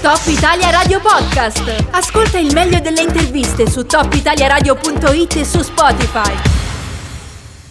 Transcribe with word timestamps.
Top 0.00 0.20
Italia 0.26 0.70
Radio 0.70 1.00
Podcast. 1.00 1.86
Ascolta 1.90 2.38
il 2.38 2.52
meglio 2.52 2.78
delle 2.78 3.02
interviste 3.02 3.68
su 3.68 3.84
topitaliaradio.it 3.84 5.36
e 5.36 5.44
su 5.44 5.60
Spotify. 5.60 6.32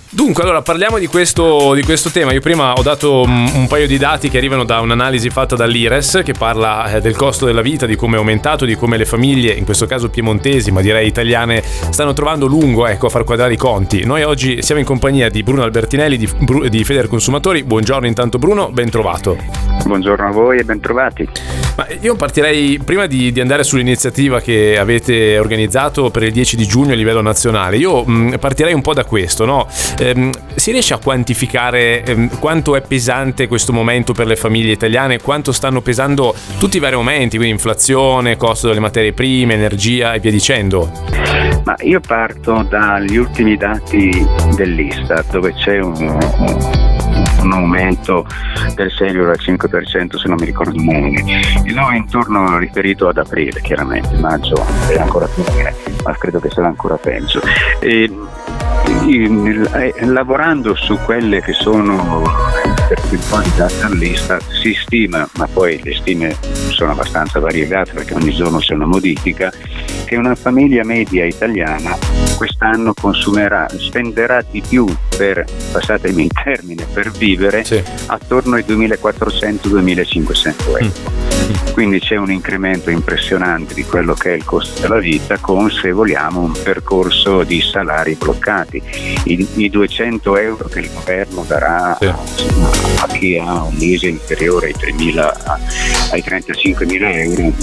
Dunque, 0.09 0.43
allora 0.43 0.61
parliamo 0.61 0.97
di 0.99 1.07
questo, 1.07 1.73
di 1.73 1.83
questo, 1.83 2.09
tema. 2.09 2.33
Io 2.33 2.41
prima 2.41 2.73
ho 2.73 2.81
dato 2.81 3.21
un, 3.21 3.49
un, 3.53 3.67
paio 3.67 3.87
di 3.87 3.97
dati 3.97 4.29
che 4.29 4.37
arrivano 4.37 4.65
da 4.65 4.81
un'analisi 4.81 5.29
fatta 5.29 5.55
dall'IRES 5.55 6.21
che 6.25 6.33
parla 6.33 6.91
eh, 6.91 7.01
del 7.01 7.15
costo 7.15 7.45
della 7.45 7.61
vita, 7.61 7.85
di 7.85 7.95
come 7.95 8.15
è 8.15 8.17
aumentato, 8.17 8.65
di 8.65 8.75
come 8.75 8.97
le 8.97 9.05
famiglie, 9.05 9.53
in 9.53 9.63
questo 9.63 9.85
caso 9.85 10.09
piemontesi, 10.09 10.69
ma 10.71 10.81
direi 10.81 11.07
italiane, 11.07 11.63
stanno 11.63 12.11
trovando 12.11 12.45
lungo 12.45 12.87
ecco, 12.87 13.07
a 13.07 13.09
far 13.09 13.23
quadrare 13.23 13.53
i 13.53 13.57
conti. 13.57 14.03
Noi 14.03 14.23
oggi 14.23 14.61
siamo 14.61 14.81
in 14.81 14.87
compagnia 14.87 15.29
di 15.29 15.43
Bruno 15.43 15.63
Albertinelli 15.63 16.17
di, 16.17 16.29
di 16.67 16.83
Feder 16.83 17.07
Consumatori. 17.07 17.63
Buongiorno 17.63 18.05
intanto 18.05 18.37
Bruno, 18.37 18.69
ben 18.69 18.89
trovato. 18.89 19.37
Buongiorno 19.85 20.27
a 20.27 20.31
voi 20.31 20.59
e 20.59 20.63
ben 20.63 20.81
trovati. 20.81 21.66
Ma 21.77 21.85
io 22.01 22.15
partirei 22.15 22.79
prima 22.83 23.05
di, 23.05 23.31
di, 23.31 23.39
andare 23.39 23.63
sull'iniziativa 23.63 24.41
che 24.41 24.79
avete 24.79 25.37
organizzato 25.37 26.09
per 26.09 26.23
il 26.23 26.31
10 26.31 26.55
di 26.55 26.65
giugno 26.65 26.93
a 26.93 26.95
livello 26.95 27.21
nazionale. 27.21 27.77
Io 27.77 28.03
mh, 28.03 28.37
partirei 28.39 28.73
un 28.73 28.81
po' 28.81 28.95
da 28.95 29.05
questo, 29.05 29.45
no? 29.45 29.67
ehm, 29.99 30.31
si 30.55 30.71
riesce 30.71 30.95
a 30.95 30.97
quantificare 30.97 32.03
ehm, 32.03 32.39
quanto 32.39 32.75
è 32.75 32.81
pesante 32.81 33.47
questo 33.47 33.73
momento 33.73 34.13
per 34.13 34.25
le 34.25 34.35
famiglie 34.35 34.71
italiane, 34.71 35.21
quanto 35.21 35.51
stanno 35.51 35.81
pesando 35.81 36.33
tutti 36.57 36.77
i 36.77 36.79
vari 36.79 36.95
aumenti, 36.95 37.37
quindi 37.37 37.53
inflazione, 37.53 38.37
costo 38.37 38.69
delle 38.69 38.79
materie 38.79 39.13
prime, 39.13 39.53
energia 39.53 40.15
e 40.15 40.19
via 40.19 40.31
dicendo? 40.31 40.91
Ma 41.63 41.75
io 41.81 41.99
parto 41.99 42.65
dagli 42.67 43.17
ultimi 43.17 43.55
dati 43.55 44.25
dell'Istat 44.55 45.29
dove 45.29 45.53
c'è 45.53 45.77
un, 45.79 46.96
un 47.41 47.53
aumento 47.53 48.25
del 48.75 48.91
6,5% 48.97 50.17
se 50.17 50.27
non 50.27 50.37
mi 50.39 50.45
ricordo 50.45 50.81
male. 50.81 51.23
Il 51.65 51.73
nuovo 51.73 51.91
intorno 51.91 52.57
riferito 52.57 53.07
ad 53.07 53.17
aprile, 53.17 53.61
chiaramente, 53.61 54.15
maggio 54.17 54.55
è 54.89 54.97
ancora 54.97 55.27
più 55.27 55.43
ma 56.03 56.15
credo 56.17 56.39
che 56.39 56.49
sarà 56.49 56.67
ancora 56.67 56.95
peggio. 56.95 57.41
E, 57.79 58.09
eh, 59.07 59.93
lavorando 60.05 60.73
su 60.75 60.97
quelle 61.03 61.41
che 61.41 61.53
sono 61.53 62.23
percentuali 62.87 63.51
date 63.57 63.81
all'Istat 63.81 64.43
si 64.49 64.73
stima, 64.73 65.27
ma 65.35 65.47
poi 65.47 65.81
le 65.83 65.93
stime 65.95 66.35
sono 66.69 66.91
abbastanza 66.91 67.39
variegate 67.39 67.91
perché 67.93 68.13
ogni 68.13 68.33
giorno 68.33 68.59
c'è 68.59 68.73
una 68.73 68.85
modifica, 68.85 69.51
che 70.05 70.15
una 70.15 70.35
famiglia 70.35 70.85
media 70.85 71.25
italiana 71.25 72.26
quest'anno 72.37 72.93
consumerà, 72.93 73.65
spenderà 73.67 74.45
di 74.49 74.61
più 74.61 74.85
per, 75.17 75.43
passatemi 75.71 76.21
in 76.21 76.29
termine, 76.29 76.85
per 76.85 77.09
vivere 77.09 77.63
sì. 77.65 77.81
attorno 78.05 78.55
ai 78.55 78.63
2400-2500 78.67 80.53
euro. 80.79 81.25
Mm. 81.47 81.71
Quindi 81.71 81.99
c'è 81.99 82.15
un 82.17 82.29
incremento 82.29 82.91
impressionante 82.91 83.73
di 83.73 83.83
quello 83.85 84.13
che 84.13 84.33
è 84.33 84.35
il 84.35 84.43
costo 84.43 84.81
della 84.81 84.99
vita 84.99 85.37
con, 85.39 85.71
se 85.71 85.91
vogliamo, 85.91 86.41
un 86.41 86.51
percorso 86.61 87.43
di 87.43 87.59
salari 87.61 88.13
bloccati. 88.15 88.81
I, 89.23 89.47
i 89.55 89.69
200 89.69 90.37
euro 90.37 90.67
che 90.67 90.79
il 90.79 90.89
governo 90.93 91.43
darà 91.47 91.97
sì. 91.99 92.05
a, 92.05 93.07
chi 93.17 93.37
ha 93.37 93.63
un 93.63 93.75
mese 93.77 94.09
inferiore 94.09 94.67
ai, 94.67 94.75
3.000, 94.77 96.11
ai 96.11 96.23
35.000 96.25 97.01
euro 97.01 97.53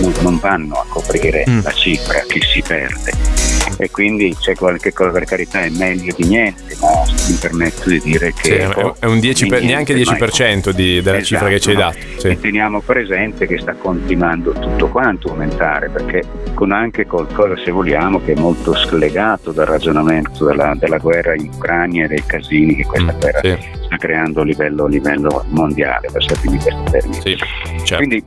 non, 0.00 0.12
non 0.20 0.38
vanno 0.38 0.74
a 0.76 0.86
coprire 0.88 1.44
mm. 1.48 1.60
la 1.62 1.72
cifra 1.72 2.24
che 2.26 2.40
si 2.40 2.62
perde 2.62 3.42
e 3.78 3.90
quindi 3.90 4.21
c'è 4.38 4.54
qualche 4.54 4.92
cosa 4.92 5.10
per 5.10 5.24
carità 5.24 5.62
è 5.62 5.70
meglio 5.70 6.14
di 6.16 6.26
niente 6.26 6.76
ma 6.80 6.88
mi 7.28 7.36
permetto 7.40 7.88
di 7.88 8.00
dire 8.00 8.32
che 8.32 8.68
sì, 8.72 8.84
è 8.98 9.06
un 9.06 9.20
10 9.20 9.46
per, 9.46 9.62
neanche 9.62 9.94
10% 9.94 10.70
di, 10.70 11.00
della 11.02 11.18
esatto, 11.18 11.24
cifra 11.24 11.48
che 11.48 11.60
ci 11.60 11.70
hai 11.70 11.76
dato 11.76 11.98
sì. 12.16 12.28
e 12.28 12.40
teniamo 12.40 12.80
presente 12.80 13.46
che 13.46 13.58
sta 13.58 13.74
continuando 13.74 14.52
tutto 14.52 14.88
quanto 14.88 15.28
a 15.28 15.30
aumentare 15.32 15.88
perché 15.88 16.22
con 16.54 16.72
anche 16.72 17.06
qualcosa 17.06 17.56
se 17.62 17.70
vogliamo 17.70 18.22
che 18.22 18.32
è 18.32 18.38
molto 18.38 18.74
slegato 18.74 19.52
dal 19.52 19.66
ragionamento 19.66 20.44
della, 20.44 20.74
della 20.76 20.98
guerra 20.98 21.34
in 21.34 21.50
Ucraina 21.52 22.04
e 22.04 22.08
dei 22.08 22.22
casini 22.24 22.76
che 22.76 22.84
questa 22.84 23.12
mm, 23.12 23.18
guerra 23.18 23.40
sì. 23.42 23.56
sta 23.84 23.96
creando 23.96 24.40
a 24.40 24.44
livello, 24.44 24.84
a 24.84 24.88
livello 24.88 25.44
mondiale 25.48 26.08
passatemi 26.12 26.58
questi 26.58 26.90
termini 26.90 27.20
sì, 27.20 27.36
certo. 27.84 27.96
quindi 27.96 28.24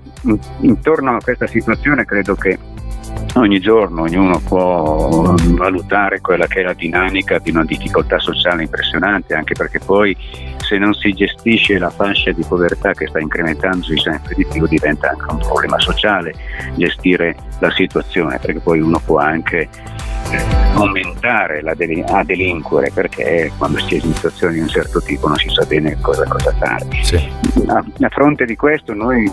intorno 0.62 1.16
a 1.16 1.20
questa 1.22 1.48
situazione 1.48 2.06
credo 2.06 2.36
che 2.36 2.58
ogni 3.36 3.60
giorno 3.60 4.04
ognuno 4.04 4.40
può 4.40 5.36
valutare 5.36 6.22
quella 6.22 6.48
che 6.48 6.62
è 6.62 6.64
la 6.64 6.74
dinamica 6.74 7.40
di 7.40 7.52
una 7.52 7.66
difficoltà 7.66 8.20
sociale 8.20 8.64
impressionante, 8.64 9.34
anche 9.34 9.54
perché 9.54 9.80
poi 9.80 10.16
se 10.58 10.78
non 10.78 10.94
si 10.94 11.14
gestisce 11.14 11.78
la 11.78 11.90
fascia 11.90 12.32
di 12.32 12.44
povertà 12.48 12.94
che 12.94 13.08
sta 13.08 13.20
incrementandosi 13.20 13.98
sempre 14.00 14.34
di 14.36 14.46
più 14.46 14.66
diventa 14.68 15.10
anche 15.10 15.26
un 15.30 15.40
problema 15.40 15.80
sociale 15.80 16.34
gestire 16.76 17.36
la 17.60 17.72
situazione, 17.72 18.40
perché 18.40 18.60
poi 18.60 18.80
uno 18.80 19.00
può 19.04 19.20
anche 19.20 19.70
aumentare 20.74 21.62
del- 21.76 22.04
a 22.08 22.24
delinquere 22.24 22.92
perché 22.94 23.52
quando 23.58 23.80
si 23.80 23.96
è 23.96 24.04
in 24.04 24.14
situazioni 24.14 24.56
di 24.56 24.60
un 24.62 24.68
certo 24.68 25.02
tipo 25.02 25.28
non 25.28 25.38
si 25.38 25.50
sa 25.50 25.66
bene 25.66 25.98
cosa, 26.02 26.26
cosa 26.26 26.54
fare. 26.54 26.86
Sì. 27.02 27.16
A, 27.68 27.84
a, 28.00 28.10
fronte 28.10 28.46
di 28.46 28.56
questo 28.56 28.94
noi 28.94 29.32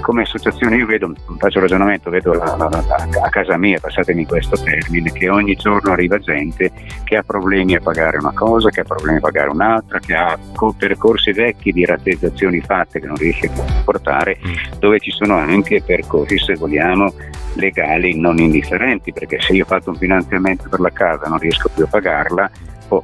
come 0.00 0.22
associazione 0.22 0.76
io 0.76 0.86
vedo, 0.86 1.12
faccio 1.38 1.58
un 1.58 1.64
ragionamento, 1.64 2.10
vedo 2.10 2.32
la, 2.32 2.56
la, 2.56 2.68
la, 2.68 3.08
a 3.22 3.28
casa 3.28 3.56
mia, 3.56 3.78
passatemi 3.80 4.26
questo 4.26 4.56
termine, 4.62 5.12
che 5.12 5.28
ogni 5.28 5.54
giorno 5.54 5.92
arriva 5.92 6.18
gente 6.18 6.70
che 7.04 7.16
ha 7.16 7.22
problemi 7.22 7.74
a 7.74 7.80
pagare 7.80 8.18
una 8.18 8.32
cosa, 8.32 8.70
che 8.70 8.80
ha 8.80 8.84
problemi 8.84 9.18
a 9.18 9.20
pagare 9.20 9.50
un'altra, 9.50 9.98
che 10.00 10.14
ha 10.14 10.38
percorsi 10.76 11.32
vecchi 11.32 11.72
di 11.72 11.84
rateizzazioni 11.84 12.60
fatte 12.60 13.00
che 13.00 13.06
non 13.06 13.16
riesce 13.16 13.46
a 13.46 13.82
portare, 13.84 14.38
mm. 14.44 14.78
dove 14.78 14.98
ci 14.98 15.10
sono 15.10 15.36
anche 15.36 15.82
percorsi, 15.82 16.38
se 16.38 16.54
vogliamo, 16.54 17.12
legali 17.54 18.18
non 18.18 18.38
indifferenti, 18.38 19.12
perché 19.12 19.40
se 19.40 19.52
io 19.52 19.64
ho 19.64 19.66
fatto 19.66 19.90
un 19.90 19.96
finanziamento 19.96 20.21
per 20.24 20.80
la 20.80 20.90
casa 20.90 21.28
non 21.28 21.38
riesco 21.38 21.70
più 21.74 21.84
a 21.84 21.88
pagarla, 21.88 22.50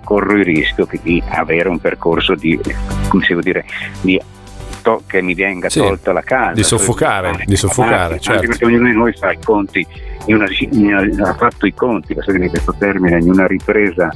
corro 0.04 0.36
il 0.36 0.44
rischio 0.44 0.86
di 1.02 1.22
avere 1.28 1.68
un 1.68 1.78
percorso 1.78 2.34
di, 2.34 2.60
come 3.08 3.24
si 3.24 3.32
può 3.32 3.40
dire, 3.40 3.64
di 4.00 4.20
to- 4.82 5.02
che 5.06 5.22
mi 5.22 5.34
venga 5.34 5.68
sì, 5.68 5.78
tolta 5.78 6.12
la 6.12 6.22
casa. 6.22 6.52
Di 6.52 6.62
soffocare, 6.62 7.44
di 7.46 7.56
soffocare, 7.56 8.16
ah, 8.16 8.18
certo. 8.18 8.46
perché 8.46 8.64
ognuno 8.64 8.88
di 8.88 8.94
noi 8.94 9.12
fa 9.12 9.32
i 9.32 9.38
conti, 9.42 9.86
una, 10.26 10.44
ha 10.44 11.34
fatto 11.34 11.66
i 11.66 11.74
conti, 11.74 12.14
passatemi 12.14 12.48
questo 12.48 12.74
termine, 12.78 13.18
in 13.18 13.30
una 13.30 13.46
ripresa 13.46 14.10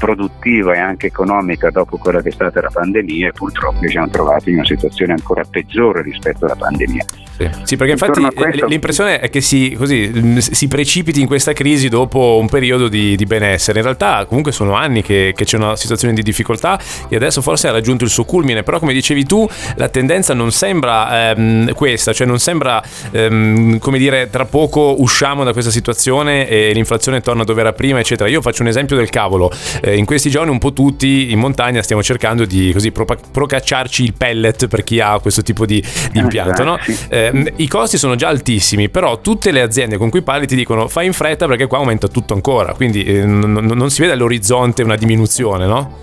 produttiva 0.00 0.74
e 0.74 0.78
anche 0.78 1.06
economica 1.06 1.70
dopo 1.70 1.98
quella 1.98 2.22
che 2.22 2.30
è 2.30 2.32
stata 2.32 2.60
la 2.62 2.70
pandemia 2.72 3.28
e 3.28 3.32
purtroppo 3.32 3.80
ci 3.82 3.90
siamo 3.90 4.08
trovati 4.08 4.48
in 4.48 4.56
una 4.56 4.64
situazione 4.64 5.12
ancora 5.12 5.44
peggiore 5.48 6.00
rispetto 6.02 6.46
alla 6.46 6.56
pandemia. 6.56 7.04
Sì, 7.36 7.50
sì 7.62 7.76
perché 7.76 7.92
infatti 7.92 8.20
questo... 8.34 8.66
l'impressione 8.66 9.20
è 9.20 9.28
che 9.30 9.40
si, 9.40 9.74
così, 9.76 10.40
si, 10.40 10.68
precipiti 10.68 11.20
in 11.20 11.26
questa 11.26 11.52
crisi 11.52 11.88
dopo 11.88 12.38
un 12.40 12.48
periodo 12.48 12.88
di, 12.88 13.14
di 13.14 13.24
benessere. 13.26 13.78
In 13.78 13.84
realtà 13.84 14.24
comunque 14.24 14.52
sono 14.52 14.74
anni 14.74 15.02
che, 15.02 15.32
che, 15.36 15.44
c'è 15.44 15.56
una 15.56 15.76
situazione 15.76 16.14
di 16.14 16.22
difficoltà 16.22 16.78
e 17.08 17.16
adesso 17.16 17.42
forse 17.42 17.68
ha 17.68 17.72
raggiunto 17.72 18.04
il 18.04 18.10
suo 18.10 18.24
culmine, 18.24 18.62
però 18.62 18.78
come 18.78 18.94
dicevi 18.94 19.24
tu 19.24 19.46
la 19.76 19.88
tendenza 19.88 20.32
non 20.32 20.50
sembra 20.50 21.30
ehm, 21.30 21.74
questa, 21.74 22.12
cioè 22.14 22.26
non 22.26 22.38
sembra 22.38 22.82
ehm, 23.10 23.78
come 23.78 23.98
dire 23.98 24.30
tra 24.30 24.46
poco 24.46 24.96
usciamo 24.98 25.44
da 25.44 25.52
questa 25.52 25.70
situazione 25.70 26.48
e 26.48 26.72
l'inflazione 26.72 27.20
torna 27.20 27.44
dove 27.44 27.60
era 27.60 27.72
prima, 27.72 27.98
eccetera. 28.00 28.28
Io 28.28 28.40
faccio 28.40 28.62
un 28.62 28.68
esempio 28.68 28.96
del 28.96 29.10
cavolo. 29.10 29.50
Eh, 29.82 29.89
in 29.96 30.04
questi 30.04 30.30
giorni 30.30 30.50
un 30.50 30.58
po' 30.58 30.72
tutti 30.72 31.30
in 31.30 31.38
montagna 31.38 31.82
stiamo 31.82 32.02
cercando 32.02 32.44
di 32.44 32.72
così 32.72 32.92
procacciarci 32.92 34.02
il 34.04 34.14
pellet 34.14 34.66
per 34.66 34.84
chi 34.84 35.00
ha 35.00 35.18
questo 35.20 35.42
tipo 35.42 35.66
di, 35.66 35.82
di 36.12 36.18
impianto, 36.18 36.64
no? 36.64 36.78
Eh, 37.08 37.30
eh, 37.32 37.52
i 37.56 37.68
costi 37.68 37.98
sono 37.98 38.14
già 38.14 38.28
altissimi, 38.28 38.88
però 38.88 39.20
tutte 39.20 39.50
le 39.50 39.60
aziende 39.60 39.96
con 39.96 40.10
cui 40.10 40.22
parli 40.22 40.46
ti 40.46 40.56
dicono 40.56 40.88
fai 40.88 41.06
in 41.06 41.12
fretta 41.12 41.46
perché 41.46 41.66
qua 41.66 41.78
aumenta 41.78 42.08
tutto 42.08 42.34
ancora, 42.34 42.74
quindi 42.74 43.04
eh, 43.04 43.24
n- 43.24 43.70
non 43.72 43.90
si 43.90 44.00
vede 44.00 44.14
all'orizzonte 44.14 44.82
una 44.82 44.96
diminuzione, 44.96 45.66
no? 45.66 45.98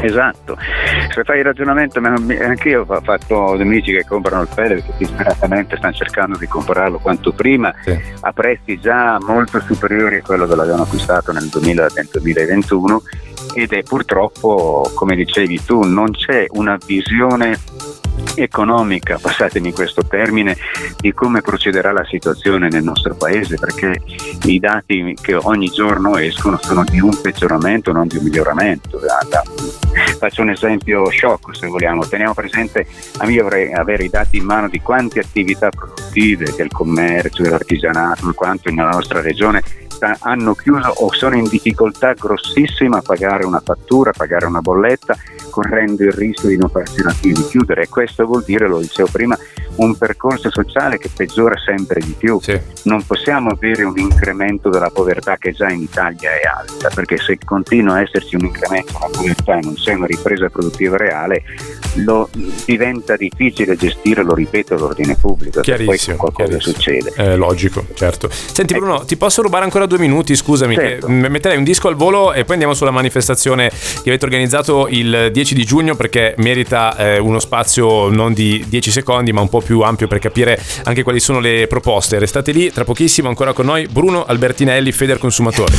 Esatto, 0.00 0.56
se 1.10 1.22
fai 1.24 1.38
il 1.38 1.44
ragionamento, 1.44 2.00
anche 2.00 2.68
io 2.68 2.84
ho 2.86 3.00
fatto 3.00 3.52
amici 3.52 3.92
che 3.92 4.04
comprano 4.06 4.42
il 4.42 4.48
pelle 4.52 4.74
perché 4.76 4.92
disperatamente 4.96 5.76
stanno 5.76 5.92
cercando 5.92 6.38
di 6.38 6.46
comprarlo 6.46 6.98
quanto 6.98 7.32
prima 7.32 7.72
sì. 7.82 7.98
a 8.20 8.32
prezzi 8.32 8.80
già 8.80 9.18
molto 9.20 9.60
superiori 9.60 10.16
a 10.16 10.22
quello 10.22 10.46
che 10.46 10.56
l'avevano 10.56 10.82
acquistato 10.82 11.32
nel 11.32 11.44
2020-2021 11.44 13.31
ed 13.54 13.72
è 13.72 13.82
purtroppo, 13.82 14.90
come 14.94 15.14
dicevi 15.14 15.62
tu, 15.64 15.82
non 15.82 16.10
c'è 16.12 16.46
una 16.50 16.78
visione 16.84 17.58
economica, 18.34 19.18
passatemi 19.20 19.72
questo 19.72 20.04
termine, 20.04 20.56
di 20.98 21.12
come 21.12 21.40
procederà 21.40 21.92
la 21.92 22.04
situazione 22.04 22.68
nel 22.68 22.82
nostro 22.82 23.14
paese, 23.14 23.56
perché 23.56 24.00
i 24.44 24.58
dati 24.58 25.16
che 25.20 25.34
ogni 25.34 25.68
giorno 25.68 26.16
escono 26.16 26.58
sono 26.60 26.84
di 26.84 27.00
un 27.00 27.18
peggioramento, 27.20 27.92
non 27.92 28.06
di 28.06 28.16
un 28.16 28.24
miglioramento. 28.24 29.00
Faccio 30.18 30.42
un 30.42 30.50
esempio 30.50 31.10
shock 31.10 31.56
se 31.56 31.66
vogliamo, 31.66 32.06
teniamo 32.06 32.34
presente, 32.34 32.86
a 33.18 33.26
me 33.26 33.40
vorrei 33.40 33.72
avere 33.72 34.04
i 34.04 34.08
dati 34.08 34.38
in 34.38 34.44
mano 34.44 34.68
di 34.68 34.80
quante 34.80 35.20
attività 35.20 35.68
produttive 35.68 36.52
del 36.56 36.70
commercio, 36.70 37.42
dell'artigianato, 37.42 38.32
quanto 38.34 38.70
nella 38.70 38.90
nostra 38.90 39.20
regione 39.20 39.62
hanno 40.20 40.54
chiuso 40.54 40.88
o 40.88 41.12
sono 41.12 41.36
in 41.36 41.48
difficoltà 41.48 42.12
grossissima 42.12 42.98
a 42.98 43.02
pagare 43.02 43.44
una 43.44 43.60
fattura, 43.64 44.10
a 44.10 44.14
pagare 44.16 44.46
una 44.46 44.60
bolletta, 44.60 45.16
correndo 45.50 46.02
il 46.04 46.12
rischio 46.12 46.48
di 46.48 46.56
non 46.56 46.68
farsi 46.68 47.02
più 47.20 47.32
di 47.32 47.44
chiudere. 47.44 47.82
E 47.82 47.88
questo 47.88 48.26
vuol 48.26 48.42
dire, 48.44 48.68
lo 48.68 48.78
dicevo 48.78 49.08
prima, 49.10 49.36
un 49.76 49.96
percorso 49.96 50.50
sociale 50.50 50.98
che 50.98 51.10
peggiora 51.14 51.54
sempre 51.64 52.00
di 52.00 52.14
più. 52.16 52.38
Sì. 52.40 52.58
Non 52.84 53.04
possiamo 53.04 53.50
avere 53.50 53.84
un 53.84 53.98
incremento 53.98 54.68
della 54.68 54.90
povertà 54.90 55.36
che 55.36 55.52
già 55.52 55.70
in 55.70 55.82
Italia 55.82 56.30
è 56.30 56.46
alta, 56.46 56.90
perché 56.94 57.16
se 57.16 57.38
continua 57.44 57.94
a 57.94 58.02
esserci 58.02 58.34
un 58.34 58.44
incremento 58.46 58.92
della 58.92 59.10
povertà 59.10 59.58
e 59.58 59.60
non 59.62 59.74
c'è 59.74 59.94
una 59.94 60.06
ripresa 60.06 60.48
produttiva 60.48 60.96
reale, 60.96 61.42
lo, 61.96 62.28
diventa 62.64 63.16
difficile 63.16 63.76
gestire, 63.76 64.22
lo 64.22 64.34
ripeto, 64.34 64.76
l'ordine 64.76 65.16
pubblico. 65.16 65.60
Chiarissimo. 65.60 66.16
Poi 66.16 66.32
qualcosa 66.32 66.60
succede. 66.60 67.12
È 67.14 67.36
logico, 67.36 67.86
certo. 67.94 68.28
Senti 68.30 68.72
ecco. 68.74 68.84
Bruno, 68.84 69.04
ti 69.04 69.16
posso 69.16 69.42
rubare 69.42 69.64
ancora 69.64 69.86
due 69.86 69.98
minuti? 69.98 70.34
Scusami, 70.34 70.74
certo. 70.74 71.06
che 71.06 71.12
metterei 71.12 71.56
un 71.56 71.64
disco 71.64 71.88
al 71.88 71.96
volo 71.96 72.32
e 72.32 72.44
poi 72.44 72.54
andiamo 72.54 72.74
sulla 72.74 72.90
manifestazione 72.90 73.70
che 73.70 74.08
avete 74.08 74.24
organizzato 74.24 74.88
il 74.88 75.30
10 75.32 75.54
di 75.54 75.64
giugno 75.64 75.94
perché 75.94 76.34
merita 76.38 76.96
eh, 76.96 77.18
uno 77.18 77.38
spazio 77.38 78.08
non 78.08 78.32
di 78.32 78.64
10 78.68 78.90
secondi 78.90 79.32
ma 79.32 79.40
un 79.40 79.48
po' 79.48 79.60
più 79.62 79.80
ampio 79.80 80.06
per 80.06 80.18
capire 80.18 80.60
anche 80.84 81.02
quali 81.02 81.20
sono 81.20 81.40
le 81.40 81.66
proposte. 81.68 82.18
Restate 82.18 82.52
lì, 82.52 82.70
tra 82.72 82.84
pochissimo 82.84 83.28
ancora 83.28 83.52
con 83.52 83.66
noi 83.66 83.86
Bruno 83.86 84.24
Albertinelli, 84.24 84.92
Feder 84.92 85.18
Consumatore. 85.18 85.72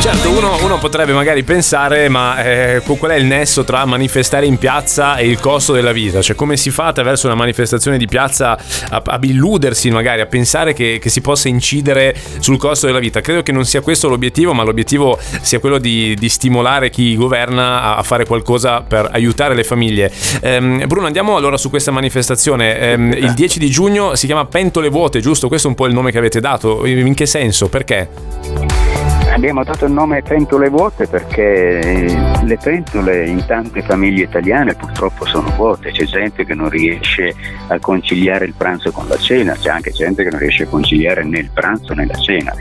Certo, 0.00 0.30
uno, 0.30 0.56
uno, 0.64 0.78
potrebbe 0.78 1.12
magari 1.12 1.42
pensare, 1.42 2.08
ma 2.08 2.42
eh, 2.42 2.80
qual 2.80 3.10
è 3.10 3.16
il 3.16 3.26
nesso 3.26 3.64
tra 3.64 3.84
manifestare 3.84 4.46
in 4.46 4.56
piazza 4.56 5.16
e 5.16 5.28
il 5.28 5.38
costo 5.38 5.74
della 5.74 5.92
vita? 5.92 6.22
Cioè, 6.22 6.34
come 6.34 6.56
si 6.56 6.70
fa 6.70 6.86
attraverso 6.86 7.26
una 7.26 7.36
manifestazione 7.36 7.98
di 7.98 8.06
piazza 8.06 8.58
a, 8.88 9.18
illudersi 9.20 9.90
magari, 9.90 10.22
a 10.22 10.26
pensare 10.26 10.72
che, 10.72 10.98
che, 10.98 11.10
si 11.10 11.20
possa 11.20 11.48
incidere 11.48 12.16
sul 12.38 12.56
costo 12.56 12.86
della 12.86 12.98
vita? 12.98 13.20
Credo 13.20 13.42
che 13.42 13.52
non 13.52 13.66
sia 13.66 13.82
questo 13.82 14.08
l'obiettivo, 14.08 14.54
ma 14.54 14.62
l'obiettivo 14.62 15.18
sia 15.42 15.58
quello 15.58 15.76
di, 15.76 16.16
di 16.18 16.28
stimolare 16.30 16.88
chi 16.88 17.14
governa 17.14 17.82
a, 17.82 17.96
a, 17.96 18.02
fare 18.02 18.24
qualcosa 18.24 18.80
per 18.80 19.10
aiutare 19.12 19.54
le 19.54 19.64
famiglie. 19.64 20.10
Ehm, 20.40 20.86
Bruno, 20.86 21.08
andiamo 21.08 21.36
allora 21.36 21.58
su 21.58 21.68
questa 21.68 21.90
manifestazione. 21.90 22.78
Ehm, 22.78 23.12
il 23.12 23.34
10 23.34 23.58
di 23.58 23.68
giugno 23.68 24.14
si 24.14 24.24
chiama 24.24 24.46
Pentole 24.46 24.88
Vuote, 24.88 25.20
giusto? 25.20 25.48
Questo 25.48 25.66
è 25.66 25.70
un 25.70 25.76
po' 25.76 25.84
il 25.84 25.92
nome 25.92 26.10
che 26.10 26.16
avete 26.16 26.40
dato. 26.40 26.86
In 26.86 27.12
che 27.12 27.26
senso? 27.26 27.68
Perché? 27.68 28.99
Abbiamo 29.32 29.62
dato 29.64 29.86
il 29.86 29.92
nome 29.92 30.22
pentole 30.22 30.68
vuote 30.68 31.06
perché 31.06 32.04
le 32.42 32.58
pentole 32.60 33.26
in 33.26 33.44
tante 33.46 33.80
famiglie 33.80 34.24
italiane 34.24 34.74
purtroppo 34.74 35.24
sono 35.24 35.48
vuote, 35.56 35.92
c'è 35.92 36.04
gente 36.04 36.44
che 36.44 36.54
non 36.54 36.68
riesce 36.68 37.34
a 37.68 37.78
conciliare 37.78 38.44
il 38.44 38.54
pranzo 38.54 38.90
con 38.90 39.06
la 39.08 39.16
cena, 39.16 39.54
c'è 39.54 39.70
anche 39.70 39.92
gente 39.92 40.24
che 40.24 40.30
non 40.30 40.40
riesce 40.40 40.64
a 40.64 40.66
conciliare 40.66 41.22
né 41.24 41.38
il 41.38 41.50
pranzo 41.54 41.94
né 41.94 42.06
la 42.06 42.14
cena, 42.14 42.52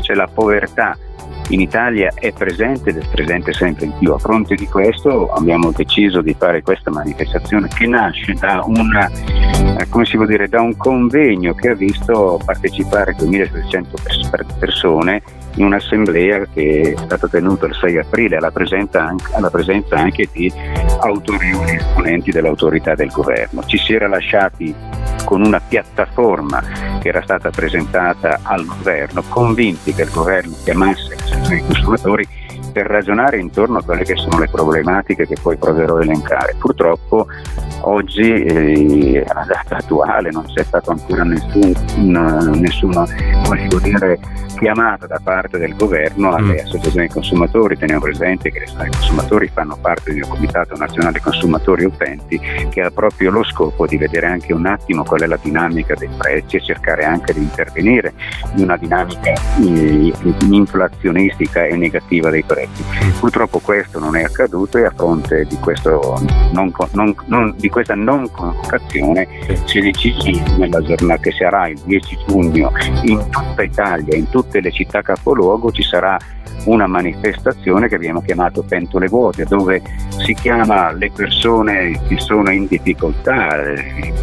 c'è 0.00 0.14
la 0.14 0.28
povertà. 0.32 0.98
In 1.50 1.60
Italia 1.60 2.12
è 2.12 2.32
presente 2.32 2.90
ed 2.90 2.96
è 2.96 3.06
presente 3.08 3.52
sempre 3.52 3.86
in 3.86 3.92
più. 3.96 4.12
A 4.12 4.18
fronte 4.18 4.56
di 4.56 4.66
questo 4.66 5.28
abbiamo 5.28 5.70
deciso 5.70 6.20
di 6.20 6.34
fare 6.36 6.60
questa 6.60 6.90
manifestazione 6.90 7.68
che 7.68 7.86
nasce 7.86 8.34
da, 8.34 8.62
una, 8.64 9.08
eh, 9.08 10.26
dire, 10.26 10.48
da 10.48 10.60
un 10.60 10.76
convegno 10.76 11.54
che 11.54 11.68
ha 11.68 11.74
visto 11.74 12.40
partecipare 12.44 13.14
2700 13.16 13.96
persone 14.58 15.22
in 15.56 15.64
un'assemblea 15.64 16.46
che 16.52 16.94
è 16.94 16.98
stata 16.98 17.28
tenuta 17.28 17.66
il 17.66 17.74
6 17.74 17.98
aprile 17.98 18.36
alla 18.36 18.50
presenza 18.50 19.02
anche, 19.02 19.34
alla 19.34 19.50
presenza 19.50 19.96
anche 19.96 20.28
di 20.32 20.52
autorevoli 21.00 21.76
esponenti 21.76 22.30
dell'autorità 22.30 22.94
del 22.94 23.10
governo. 23.10 23.62
Ci 23.64 23.78
si 23.78 23.94
era 23.94 24.08
lasciati 24.08 24.74
con 25.24 25.42
una 25.42 25.60
piattaforma 25.60 26.62
che 27.00 27.08
era 27.08 27.22
stata 27.22 27.50
presentata 27.50 28.40
al 28.42 28.64
governo, 28.64 29.22
convinti 29.28 29.92
che 29.92 30.02
il 30.02 30.10
governo 30.10 30.54
chiamasse 30.62 31.16
i 31.50 31.62
consumatori 31.64 32.26
per 32.76 32.88
ragionare 32.88 33.38
intorno 33.38 33.78
a 33.78 33.82
quelle 33.82 34.04
che 34.04 34.16
sono 34.16 34.38
le 34.38 34.48
problematiche 34.50 35.26
che 35.26 35.36
poi 35.40 35.56
proverò 35.56 35.96
a 35.96 36.02
elencare. 36.02 36.56
Purtroppo 36.58 37.26
oggi 37.80 38.30
eh, 38.30 39.24
alla 39.26 39.46
data 39.46 39.76
attuale 39.76 40.30
non 40.30 40.44
c'è 40.44 40.62
stato 40.62 40.90
ancora 40.90 41.22
nessun, 41.22 41.74
nessuna 42.58 43.06
dire, 43.82 44.18
chiamata 44.58 45.06
da 45.06 45.18
parte 45.24 45.56
del 45.56 45.74
governo 45.74 46.34
alle 46.34 46.52
mm. 46.52 46.66
associazioni 46.66 47.08
consumatori. 47.08 47.78
Teniamo 47.78 48.02
presente 48.02 48.50
che 48.50 48.58
le 48.58 48.64
associazioni 48.64 48.90
consumatori 48.90 49.50
fanno 49.54 49.78
parte 49.80 50.12
del 50.12 50.26
Comitato 50.26 50.76
Nazionale 50.76 51.20
Consumatori 51.20 51.84
Utenti 51.84 52.38
che 52.68 52.80
ha 52.82 52.90
proprio 52.90 53.30
lo 53.30 53.42
scopo 53.44 53.86
di 53.86 53.96
vedere 53.96 54.26
anche 54.26 54.52
un 54.52 54.66
attimo 54.66 55.02
qual 55.02 55.22
è 55.22 55.26
la 55.26 55.38
dinamica 55.40 55.94
dei 55.94 56.10
prezzi 56.14 56.56
e 56.56 56.60
cercare 56.60 57.04
anche 57.04 57.32
di 57.32 57.40
intervenire 57.40 58.12
in 58.54 58.64
una 58.64 58.76
dinamica 58.76 59.32
eh, 59.32 60.12
inflazionistica 60.50 61.64
e 61.64 61.74
negativa 61.76 62.28
dei 62.28 62.42
prezzi. 62.42 62.65
Mm. 62.68 63.18
Purtroppo 63.18 63.58
questo 63.60 63.98
non 63.98 64.16
è 64.16 64.22
accaduto 64.22 64.78
e 64.78 64.84
a 64.84 64.92
fronte 64.94 65.44
di, 65.44 65.58
non, 66.52 66.72
non, 66.92 67.14
non, 67.26 67.54
di 67.56 67.68
questa 67.68 67.94
non 67.94 68.30
convocazione 68.30 69.26
si 69.64 69.78
è 69.78 69.82
deciso 69.82 70.56
nella 70.58 70.80
giornata 70.82 71.22
che 71.22 71.32
sarà 71.32 71.68
il 71.68 71.78
10 71.84 72.18
giugno 72.26 72.72
in 73.02 73.24
tutta 73.30 73.62
Italia, 73.62 74.16
in 74.16 74.28
tutte 74.28 74.60
le 74.60 74.70
città 74.70 75.02
capoluogo 75.02 75.70
ci 75.70 75.82
sarà 75.82 76.18
una 76.64 76.86
manifestazione 76.86 77.88
che 77.88 77.94
abbiamo 77.94 78.22
chiamato 78.22 78.62
Pentole 78.62 79.08
Vuote, 79.08 79.44
dove 79.44 79.82
si 80.08 80.34
chiama 80.34 80.92
le 80.92 81.10
persone 81.10 82.00
che 82.08 82.18
sono 82.18 82.50
in 82.50 82.66
difficoltà, 82.66 83.62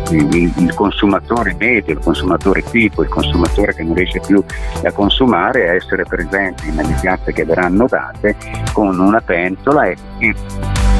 il, 0.10 0.54
il 0.57 0.74
consumatore 0.74 1.56
medio, 1.57 1.94
il 1.94 2.00
consumatore 2.00 2.63
tipo, 2.63 3.04
il 3.04 3.10
consumatore 3.10 3.74
che 3.74 3.84
non 3.84 3.96
riesce 3.96 4.19
più 4.19 4.44
a 4.84 4.92
consumare, 4.92 5.69
a 5.69 5.74
essere 5.75 6.04
presenti 6.04 6.69
nelle 6.72 6.96
piazze 7.00 7.31
che 7.31 7.46
verranno 7.46 7.88
date 7.88 8.32
con 8.74 9.00
una 9.00 9.21
pentola 9.21 9.85
e, 9.85 9.97
e 10.19 10.33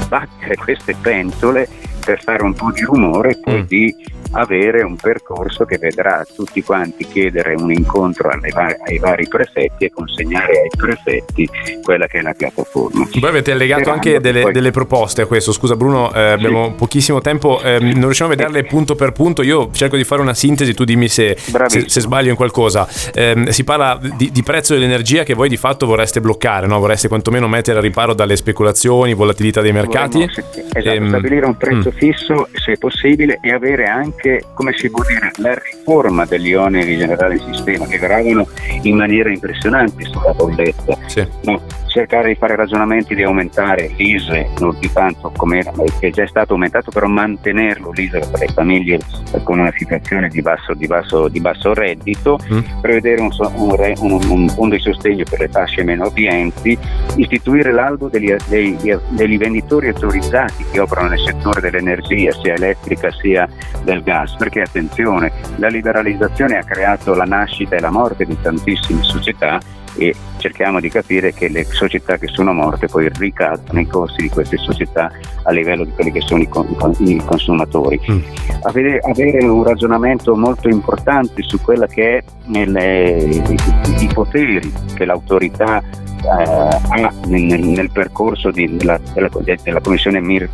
battere 0.07 0.56
queste 0.56 0.95
pentole 0.95 1.68
per 2.03 2.21
fare 2.21 2.44
un 2.44 2.53
po' 2.53 2.71
di 2.71 2.81
rumore 2.81 3.31
e 3.31 3.39
poi 3.41 3.61
mm. 3.61 3.65
di 3.65 3.95
avere 4.33 4.81
un 4.81 4.95
percorso 4.95 5.65
che 5.65 5.77
vedrà 5.77 6.25
tutti 6.35 6.61
quanti 6.63 7.05
chiedere 7.05 7.53
un 7.55 7.71
incontro 7.71 8.29
vari, 8.53 8.75
ai 8.88 8.97
vari 8.97 9.27
prefetti 9.27 9.85
e 9.85 9.91
consegnare 9.91 10.61
ai 10.61 10.69
prefetti 10.75 11.47
quella 11.83 12.07
che 12.07 12.19
è 12.19 12.21
la 12.21 12.33
piattaforma. 12.33 13.07
Voi 13.19 13.29
avete 13.29 13.51
allegato 13.51 13.91
anche 13.91 14.19
delle, 14.19 14.41
poi... 14.41 14.51
delle, 14.51 14.71
proposte 14.71 15.21
a 15.21 15.25
questo, 15.25 15.51
scusa 15.51 15.75
Bruno, 15.75 16.11
eh, 16.13 16.31
abbiamo 16.31 16.69
sì. 16.69 16.73
pochissimo 16.77 17.21
tempo, 17.21 17.61
eh, 17.61 17.79
non 17.79 18.01
riusciamo 18.01 18.31
a 18.31 18.35
vederle 18.35 18.63
punto 18.63 18.95
per 18.95 19.11
punto, 19.11 19.44
io 19.44 19.69
cerco 19.71 19.97
di 19.97 20.03
fare 20.03 20.21
una 20.21 20.33
sintesi, 20.33 20.73
tu 20.73 20.83
dimmi 20.83 21.07
se, 21.07 21.38
se, 21.67 21.88
se 21.88 22.00
sbaglio 22.00 22.29
in 22.29 22.35
qualcosa. 22.35 22.88
Eh, 23.13 23.45
si 23.50 23.63
parla 23.63 24.00
di, 24.01 24.31
di, 24.31 24.44
prezzo 24.44 24.73
dell'energia 24.73 25.23
che 25.23 25.33
voi 25.33 25.50
di 25.50 25.57
fatto 25.57 25.85
vorreste 25.85 26.21
bloccare, 26.21 26.65
no? 26.65 26.79
vorreste 26.79 27.07
quantomeno 27.07 27.47
mettere 27.47 27.77
a 27.77 27.81
riparo 27.81 28.13
dalle 28.13 28.35
speculazioni, 28.35 29.13
volatilità 29.13 29.61
dei 29.61 29.71
mercati. 29.71 30.19
Vorremmo, 30.19 30.69
esatto, 30.73 30.95
ehm, 30.95 31.07
stabilire 31.07 31.45
un 31.45 31.57
prezzo 31.57 31.89
mm. 31.93 31.93
Fisso 31.95 32.48
se 32.54 32.78
possibile 32.78 33.40
e 33.42 33.51
avere 33.51 33.86
anche 33.86 34.44
come 34.54 34.74
si 34.74 34.90
può 34.90 35.04
dire, 35.04 35.32
la 35.38 35.53
riforma 35.53 36.25
degli 36.25 36.53
oneri 36.53 36.98
generali 36.98 37.38
del 37.38 37.53
sistema 37.53 37.86
che 37.86 37.98
gravano 37.98 38.48
in 38.82 38.96
maniera 38.96 39.29
impressionante 39.29 40.03
sulla 40.06 40.34
bolletta. 40.34 40.98
Sì. 41.08 41.27
No, 41.44 41.62
cercare 41.93 42.29
di 42.29 42.35
fare 42.35 42.55
ragionamenti 42.55 43.13
di 43.13 43.21
aumentare 43.21 43.91
l'ISE, 43.95 44.50
non 44.59 44.75
di 44.79 44.91
tanto 44.91 45.31
come 45.38 45.59
era, 45.59 45.71
che 46.00 46.07
è 46.07 46.09
già 46.09 46.25
stato 46.25 46.53
aumentato, 46.53 46.89
però 46.89 47.05
mantenerlo 47.07 47.91
l'ISE 47.91 48.19
per 48.31 48.39
le 48.39 48.47
famiglie 48.47 49.00
con 49.43 49.59
una 49.59 49.71
situazione 49.77 50.27
di 50.29 50.41
basso, 50.41 50.73
di 50.73 50.88
basso, 50.88 51.27
di 51.27 51.39
basso 51.39 51.73
reddito, 51.73 52.39
mm. 52.51 52.81
prevedere 52.81 53.21
un, 53.21 53.29
un, 53.55 53.95
un, 54.00 54.21
un, 54.29 54.50
fondo 54.50 54.75
di 54.75 54.81
sostegno 54.81 55.23
per 55.29 55.41
le 55.41 55.50
fasce 55.50 55.83
meno 55.83 56.05
abbienti, 56.05 56.77
istituire 57.17 57.71
l'albo 57.71 58.09
degli, 58.09 58.33
dei, 58.47 58.75
degli 59.09 59.38
venditori 59.38 59.89
autorizzati 59.89 60.65
che 60.71 60.79
operano 60.79 61.09
nel 61.09 61.19
settore 61.19 61.62
dell'energia, 61.62 62.31
sia 62.31 62.55
elettrica 62.55 63.12
sia 63.12 63.47
del 63.83 64.01
gas 64.01 64.23
gas, 64.23 64.35
perché 64.35 64.62
attenzione, 64.62 65.31
la 65.57 65.67
liberalizzazione 65.67 66.57
ha 66.57 66.63
creato 66.63 67.13
la 67.13 67.25
nascita 67.25 67.75
e 67.75 67.79
la 67.79 67.91
morte 67.91 68.25
di 68.25 68.38
tantissime 68.39 69.03
società 69.03 69.59
e 69.95 70.15
cerchiamo 70.43 70.81
di 70.81 70.89
capire 70.89 71.31
che 71.31 71.47
le 71.47 71.63
società 71.63 72.17
che 72.17 72.27
sono 72.27 72.51
morte 72.51 72.88
poi 72.88 73.09
ricadono 73.17 73.79
i 73.79 73.88
costi 73.88 74.23
di 74.23 74.29
queste 74.29 74.57
società 74.57 75.09
a 75.43 75.51
livello 75.51 75.85
di 75.85 75.91
quelli 75.91 76.12
che 76.12 76.19
sono 76.19 76.41
i, 76.41 76.50
i 76.97 77.23
consumatori. 77.23 77.97
Mm. 78.12 78.19
Avere, 78.63 79.00
avere, 79.00 79.45
un 79.45 79.63
ragionamento 79.63 80.35
molto 80.35 80.67
importante 80.67 81.43
su 81.43 81.62
quello 81.62 81.85
che 81.85 82.17
è 82.17 82.23
nelle, 82.47 83.15
i, 83.19 83.57
i 84.00 84.09
poteri 84.13 84.69
che 84.95 85.05
l'autorità 85.05 85.81
eh, 86.23 86.79
nel, 87.27 87.62
nel, 87.62 87.91
percorso 87.91 88.50
di, 88.50 88.77
della, 88.77 88.97
della, 89.13 89.29
della, 89.62 89.81
commissione 89.81 90.21
Mir, 90.21 90.50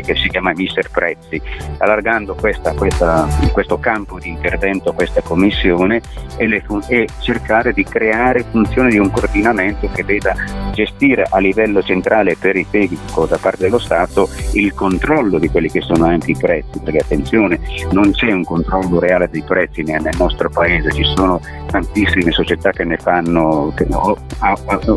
che 0.00 0.14
si 0.16 0.28
chiama 0.30 0.52
Mister 0.54 0.88
Prezzi, 0.90 1.40
allargando 1.78 2.34
questa, 2.34 2.72
questa, 2.72 3.28
questo 3.52 3.78
campo 3.78 4.18
di 4.18 4.30
intervento 4.30 4.90
a 4.90 4.94
questa 4.94 5.20
commissione 5.20 6.00
e, 6.36 6.46
le, 6.46 6.64
e, 6.88 7.06
cercare 7.20 7.72
di 7.72 7.84
creare 7.84 8.44
funzioni 8.50 8.90
di 8.90 8.98
un 8.98 9.10
coordinamento 9.22 9.88
che 9.92 10.02
veda 10.02 10.34
gestire 10.72 11.26
a 11.28 11.38
livello 11.38 11.82
centrale 11.82 12.32
e 12.32 12.36
periferico 12.36 13.26
da 13.26 13.38
parte 13.38 13.62
dello 13.62 13.78
Stato 13.78 14.28
il 14.54 14.74
controllo 14.74 15.38
di 15.38 15.48
quelli 15.48 15.70
che 15.70 15.80
sono 15.80 16.06
anche 16.06 16.32
i 16.32 16.36
prezzi, 16.36 16.80
perché 16.82 16.98
attenzione 16.98 17.60
non 17.92 18.10
c'è 18.10 18.32
un 18.32 18.44
controllo 18.44 18.98
reale 18.98 19.28
dei 19.30 19.42
prezzi 19.42 19.82
nel 19.82 20.08
nostro 20.18 20.50
paese, 20.50 20.90
ci 20.92 21.04
sono 21.14 21.40
tantissime 21.66 22.32
società 22.32 22.70
che 22.70 22.84
ne 22.84 22.96
fanno, 22.96 23.72
che 23.76 23.86
no, 23.88 24.16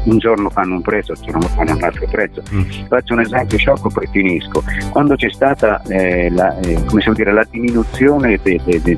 un 0.03 0.17
giorno 0.17 0.49
fanno 0.49 0.75
un 0.75 0.81
prezzo, 0.81 1.13
un 1.17 1.25
giorno 1.25 1.47
fanno 1.47 1.75
un 1.75 1.83
altro 1.83 2.07
prezzo. 2.09 2.41
Mm. 2.53 2.61
Faccio 2.87 3.13
un 3.13 3.19
esempio 3.21 3.57
sciocco, 3.57 3.89
poi 3.89 4.07
finisco. 4.11 4.63
Quando 4.91 5.15
c'è 5.15 5.29
stata 5.31 5.81
eh, 5.87 6.29
la, 6.31 6.57
eh, 6.59 6.83
dire, 7.13 7.31
la, 7.31 7.45
diminuzione 7.49 8.39
de, 8.41 8.59
de, 8.63 8.81
de, 8.81 8.95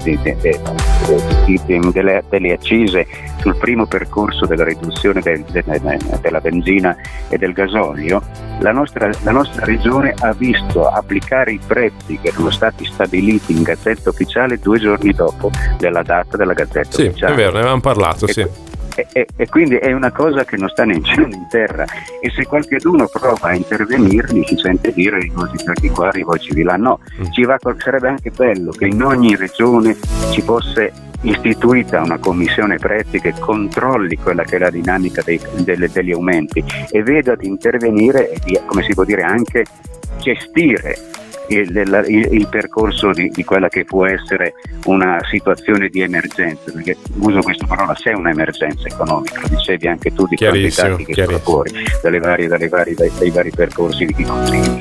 delle, 1.91 2.23
delle 2.29 2.51
accise 2.53 3.07
sul 3.37 3.55
primo 3.57 3.85
percorso 3.85 4.45
della 4.45 4.63
riduzione 4.63 5.16
del, 5.21 5.43
della 6.21 6.39
benzina 6.39 6.95
e 7.29 7.37
del 7.37 7.53
gasolio, 7.53 8.21
la 8.59 8.71
nostra, 8.71 9.09
la 9.23 9.31
nostra 9.31 9.65
regione 9.65 10.13
ha 10.19 10.33
visto 10.33 10.87
applicare 10.87 11.51
i 11.51 11.59
prezzi 11.65 12.17
che 12.19 12.29
erano 12.29 12.49
stati 12.49 12.85
stabiliti 12.85 13.53
in 13.53 13.63
gazzetta 13.63 14.09
ufficiale 14.09 14.57
due 14.57 14.79
giorni 14.79 15.13
dopo 15.13 15.51
della 15.77 16.01
data 16.01 16.37
della 16.37 16.53
gazzetta 16.53 16.95
sì, 16.95 17.05
ufficiale. 17.05 17.33
Sì, 17.33 17.39
è 17.39 17.43
vero, 17.43 17.53
ne 17.53 17.59
avevamo 17.59 17.81
parlato, 17.81 18.25
e, 18.25 18.31
sì. 18.33 18.47
E, 18.95 19.07
e, 19.11 19.27
e, 19.35 19.47
quindi 19.47 19.75
è 19.75 19.93
una 19.93 20.11
cosa 20.11 20.43
che 20.43 20.57
non 20.57 20.69
sta 20.69 20.83
né 20.83 20.95
in 20.95 21.03
cielo 21.03 21.27
né 21.27 21.35
in 21.35 21.47
terra 21.49 21.85
e 22.19 22.31
se 22.31 22.47
qualcuno 22.47 23.07
prova 23.07 23.49
a 23.49 23.53
intervenirli 23.53 24.43
si 24.47 24.57
sente 24.57 24.91
dire 24.91 25.19
i 25.19 25.29
vostri 25.29 25.59
stati 25.59 25.89
qua, 25.89 26.09
i 26.13 26.23
voi 26.23 26.39
civili, 26.39 26.67
no, 26.77 26.99
mm. 27.21 27.31
ci 27.31 27.43
va, 27.43 27.59
sarebbe 27.77 28.07
anche 28.07 28.31
bello 28.31 28.71
che 28.71 28.87
in 28.87 29.03
ogni 29.03 29.35
regione 29.35 29.95
ci 30.31 30.41
fosse 30.41 30.91
istituita 31.29 32.01
una 32.01 32.17
commissione 32.17 32.77
prezzi 32.77 33.19
che 33.19 33.33
controlli 33.37 34.17
quella 34.17 34.43
che 34.43 34.55
è 34.55 34.59
la 34.59 34.69
dinamica 34.69 35.21
dei, 35.21 35.39
delle, 35.63 35.89
degli 35.89 36.11
aumenti 36.11 36.63
e 36.89 37.03
veda 37.03 37.35
di 37.35 37.47
intervenire 37.47 38.31
e 38.31 38.39
di, 38.43 38.59
come 38.65 38.83
si 38.83 38.93
può 38.93 39.03
dire, 39.03 39.23
anche 39.23 39.65
gestire 40.19 40.97
il, 41.47 42.03
il, 42.07 42.27
il 42.31 42.47
percorso 42.47 43.11
di, 43.11 43.29
di, 43.29 43.43
quella 43.43 43.69
che 43.69 43.85
può 43.85 44.05
essere 44.05 44.53
una 44.85 45.19
situazione 45.29 45.89
di 45.89 46.01
emergenza, 46.01 46.71
perché 46.71 46.97
uso 47.19 47.41
questa 47.41 47.65
parola, 47.65 47.95
se 47.95 48.11
è 48.11 48.13
un'emergenza 48.13 48.87
economica, 48.87 49.41
lo 49.41 49.47
dicevi 49.49 49.87
anche 49.87 50.13
tu 50.13 50.27
di 50.27 50.35
quanti 50.35 50.69
dati 50.75 51.05
che 51.05 51.23
sono 51.23 51.39
fuori, 51.39 51.71
dalle 52.01 52.19
varie, 52.19 52.47
dalle 52.47 52.67
varie, 52.67 52.93
dai, 52.93 53.11
dai, 53.17 53.29
vari 53.31 53.51
percorsi 53.51 54.05
di 54.05 54.13
chi 54.13 54.25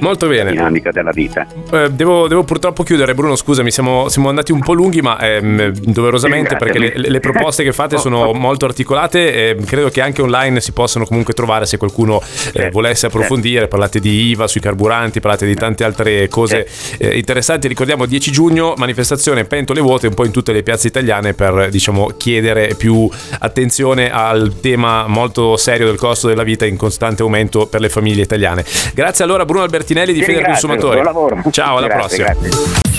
Molto 0.00 0.26
bene. 0.26 0.50
dinamica 0.50 0.90
della 0.90 1.12
vita. 1.12 1.46
Eh, 1.73 1.90
devo, 1.90 2.26
devo, 2.28 2.42
purtroppo 2.44 2.82
chiudere, 2.82 3.14
Bruno, 3.14 3.37
scusami, 3.37 3.70
siamo, 3.70 4.08
siamo 4.08 4.28
andati 4.28 4.52
un 4.52 4.61
po' 4.61 4.73
lunghi, 4.73 5.00
ma 5.00 5.18
ehm, 5.18 5.70
doverosamente 5.70 6.56
perché 6.56 6.78
le, 6.78 6.92
le, 6.94 7.20
proposte 7.20 7.62
che 7.62 7.73
fate 7.73 7.96
sono 7.99 8.32
molto 8.35 8.64
articolate 8.64 9.50
e 9.50 9.56
credo 9.64 9.88
che 9.88 10.00
anche 10.00 10.23
online 10.23 10.61
si 10.61 10.73
possano 10.73 11.04
comunque 11.06 11.35
trovare 11.35 11.66
se 11.66 11.76
qualcuno 11.76 12.20
eh, 12.52 12.70
volesse 12.70 13.06
approfondire, 13.06 13.68
parlate 13.68 14.00
di 14.00 14.28
IVA 14.28 14.46
sui 14.46 14.61
carburanti, 14.61 15.20
parlate 15.20 15.46
di 15.46 15.54
tante 15.54 15.85
altre 15.85 16.28
cose 16.28 16.55
cose 16.64 16.96
eh, 16.98 17.18
interessanti. 17.18 17.68
Ricordiamo 17.68 18.06
10 18.06 18.30
giugno, 18.30 18.75
manifestazione 18.76 19.44
pentole 19.44 19.80
vuote 19.80 20.06
un 20.06 20.14
po' 20.14 20.25
in 20.25 20.32
tutte 20.32 20.52
le 20.52 20.62
piazze 20.62 20.86
italiane 20.86 21.34
per 21.34 21.68
diciamo, 21.70 22.12
chiedere 22.16 22.75
più 22.76 23.08
attenzione 23.38 24.10
al 24.10 24.54
tema 24.60 25.06
molto 25.06 25.56
serio 25.56 25.86
del 25.86 25.96
costo 25.96 26.28
della 26.28 26.42
vita 26.42 26.64
in 26.64 26.76
costante 26.76 27.22
aumento 27.22 27.66
per 27.66 27.80
le 27.80 27.88
famiglie 27.88 28.22
italiane. 28.22 28.64
Grazie 28.94 29.25
allora 29.25 29.44
Bruno 29.44 29.62
Albertinelli 29.62 30.12
di 30.12 30.22
Fede 30.22 30.42
Consumatori. 30.42 31.02
Ciao, 31.50 31.76
alla 31.76 31.86
grazie, 31.86 32.25
prossima. 32.25 32.48
Grazie. 32.48 32.94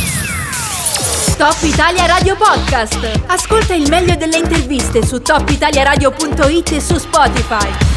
Top 1.38 1.58
Italia 1.62 2.06
Radio 2.08 2.36
Podcast. 2.36 3.22
Ascolta 3.28 3.76
il 3.76 3.88
meglio 3.90 4.16
delle 4.16 4.38
interviste 4.38 5.06
su 5.06 5.22
topitaliaradio.it 5.22 6.72
e 6.72 6.80
su 6.82 6.98
Spotify. 6.98 7.97